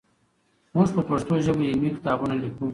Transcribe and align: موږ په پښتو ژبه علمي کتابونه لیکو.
موږ 0.75 0.87
په 0.95 1.01
پښتو 1.09 1.33
ژبه 1.45 1.63
علمي 1.71 1.89
کتابونه 1.97 2.33
لیکو. 2.41 2.65